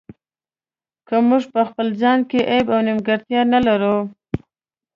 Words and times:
که 1.07 1.15
موږ 1.27 1.43
په 1.53 1.61
خپل 1.69 1.87
ځان 2.01 2.19
کې 2.29 2.39
عیب 2.51 2.67
او 2.75 2.79
نیمګړتیا 2.87 3.41
نه 3.53 3.59
لرو. 3.67 3.97